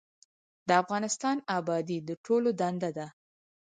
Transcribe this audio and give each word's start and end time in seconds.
د 0.67 0.69
افغانستان 0.81 1.37
ابادي 1.57 1.97
د 2.07 2.09
ټولو 2.25 2.49
دنده 2.59 2.89
ده 2.97 3.07